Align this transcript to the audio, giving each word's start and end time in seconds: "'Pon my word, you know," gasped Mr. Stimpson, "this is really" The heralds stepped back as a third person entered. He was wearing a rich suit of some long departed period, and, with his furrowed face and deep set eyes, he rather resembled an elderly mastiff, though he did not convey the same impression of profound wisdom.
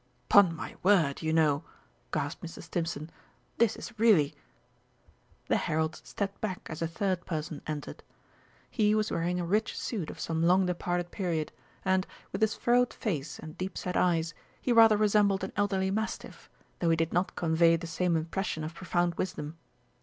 "'Pon 0.29 0.55
my 0.55 0.75
word, 0.81 1.21
you 1.21 1.31
know," 1.31 1.63
gasped 2.11 2.41
Mr. 2.43 2.63
Stimpson, 2.63 3.11
"this 3.59 3.75
is 3.75 3.99
really" 3.99 4.33
The 5.47 5.57
heralds 5.57 6.01
stepped 6.03 6.41
back 6.41 6.67
as 6.71 6.81
a 6.81 6.87
third 6.87 7.23
person 7.23 7.61
entered. 7.67 8.01
He 8.71 8.95
was 8.95 9.11
wearing 9.11 9.39
a 9.39 9.45
rich 9.45 9.77
suit 9.77 10.09
of 10.09 10.19
some 10.19 10.41
long 10.41 10.65
departed 10.65 11.11
period, 11.11 11.51
and, 11.85 12.07
with 12.31 12.41
his 12.41 12.55
furrowed 12.55 12.91
face 12.95 13.37
and 13.37 13.55
deep 13.59 13.77
set 13.77 13.95
eyes, 13.95 14.33
he 14.59 14.73
rather 14.73 14.97
resembled 14.97 15.43
an 15.43 15.53
elderly 15.55 15.91
mastiff, 15.91 16.49
though 16.79 16.89
he 16.89 16.95
did 16.95 17.13
not 17.13 17.35
convey 17.35 17.75
the 17.75 17.85
same 17.85 18.15
impression 18.17 18.63
of 18.63 18.73
profound 18.73 19.13
wisdom. 19.19 19.55